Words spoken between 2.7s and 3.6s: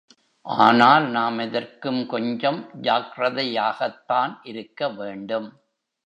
ஜாக்ரதை